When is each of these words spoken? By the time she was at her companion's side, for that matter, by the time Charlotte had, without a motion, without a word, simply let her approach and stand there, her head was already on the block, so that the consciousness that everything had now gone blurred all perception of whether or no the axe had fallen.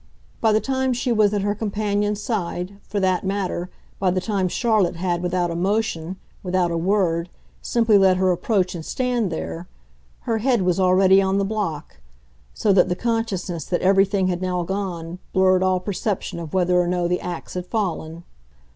By 0.41 0.51
the 0.51 0.59
time 0.59 0.93
she 0.93 1.11
was 1.11 1.31
at 1.31 1.43
her 1.43 1.53
companion's 1.53 2.19
side, 2.19 2.77
for 2.81 2.99
that 2.99 3.23
matter, 3.23 3.69
by 3.99 4.09
the 4.09 4.19
time 4.19 4.47
Charlotte 4.47 4.95
had, 4.95 5.21
without 5.21 5.51
a 5.51 5.55
motion, 5.55 6.15
without 6.41 6.71
a 6.71 6.75
word, 6.77 7.29
simply 7.61 7.99
let 7.99 8.17
her 8.17 8.31
approach 8.31 8.73
and 8.73 8.83
stand 8.83 9.31
there, 9.31 9.67
her 10.21 10.39
head 10.39 10.63
was 10.63 10.79
already 10.79 11.21
on 11.21 11.37
the 11.37 11.45
block, 11.45 11.97
so 12.51 12.73
that 12.73 12.89
the 12.89 12.95
consciousness 12.95 13.63
that 13.65 13.81
everything 13.81 14.27
had 14.27 14.41
now 14.41 14.63
gone 14.63 15.19
blurred 15.33 15.61
all 15.61 15.79
perception 15.79 16.39
of 16.39 16.51
whether 16.51 16.81
or 16.81 16.87
no 16.87 17.07
the 17.07 17.21
axe 17.21 17.53
had 17.53 17.67
fallen. 17.67 18.23